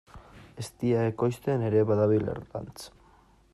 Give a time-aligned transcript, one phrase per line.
[0.63, 2.89] Eztia ekoizten ere badabil Erlanz.